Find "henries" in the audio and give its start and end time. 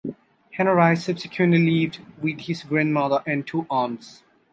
0.57-1.03